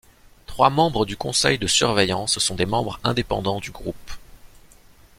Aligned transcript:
Trois 0.47 0.71
membres 0.71 1.05
du 1.05 1.15
Conseil 1.15 1.59
de 1.59 1.67
surveillance 1.67 2.39
sont 2.39 2.55
des 2.55 2.65
membres 2.65 2.99
indépendants 3.03 3.59
du 3.59 3.69
Groupe. 3.69 4.09